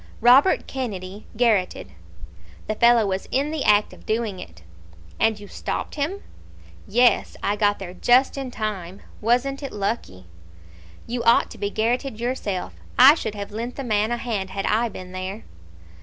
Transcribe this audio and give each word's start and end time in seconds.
"Robert 0.19 0.65
Kennedy 0.65 1.27
garrotted!" 1.37 1.91
"The 2.65 2.73
fellow 2.73 3.05
was 3.05 3.27
in 3.29 3.51
the 3.51 3.63
act 3.63 3.93
of 3.93 4.03
doing 4.03 4.39
it." 4.39 4.63
"And 5.19 5.39
you 5.39 5.47
stopped 5.47 5.93
him?" 5.93 6.23
"Yes; 6.87 7.37
I 7.43 7.55
got 7.55 7.77
there 7.77 7.93
just 7.93 8.35
in 8.35 8.49
time. 8.49 9.01
Wasn't 9.21 9.61
it 9.61 9.71
lucky?" 9.71 10.25
"You 11.05 11.21
ought 11.23 11.51
to 11.51 11.59
be 11.59 11.69
garrotted 11.69 12.19
yourself. 12.19 12.73
I 12.97 13.13
should 13.13 13.35
have 13.35 13.51
lent 13.51 13.75
the 13.75 13.83
man 13.83 14.09
a 14.11 14.17
hand 14.17 14.49
had 14.49 14.65
I 14.65 14.89
been 14.89 15.11
there." 15.11 15.43